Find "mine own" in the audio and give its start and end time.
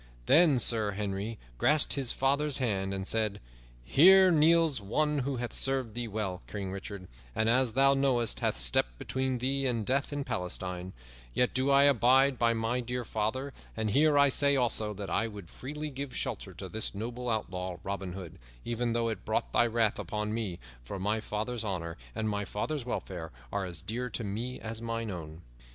24.81-25.43